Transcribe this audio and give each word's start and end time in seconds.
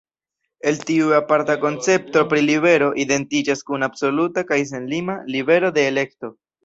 El 0.69 0.79
tiu 0.89 1.09
aparta 1.17 1.55
koncepto 1.65 2.23
pri 2.31 2.43
libero 2.45 2.87
identiĝas 3.03 3.61
kun 3.69 3.89
absoluta 3.89 4.45
kaj 4.53 4.59
senlima 4.73 5.19
“libero 5.37 5.71
de 5.77 5.85
elekto”. 5.93 6.33